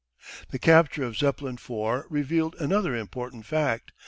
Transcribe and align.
The 0.49 0.57
capture 0.57 1.03
of 1.03 1.15
Zeppelin 1.15 1.59
IV 1.63 2.05
revealed 2.09 2.55
another 2.55 2.95
important 2.95 3.45
fact. 3.45 3.91